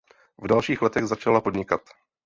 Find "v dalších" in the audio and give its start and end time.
0.37-0.81